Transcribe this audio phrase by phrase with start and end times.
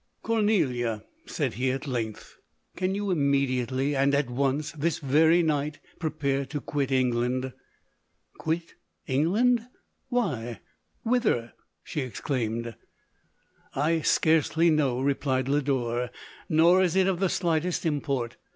[0.23, 2.39] HO" Cornelia, 11 said he, at length,"
[2.75, 7.53] can you immediately, and at once— this very night— pre pare to quit England
[8.39, 8.73] ?""Quit
[9.05, 9.67] England!
[10.07, 10.61] Why
[11.03, 12.75] '—whither T* she ex claimed."
[13.75, 16.09] I scarcely know," replied Lodore,"
[16.49, 18.37] nor is it of the slightest import.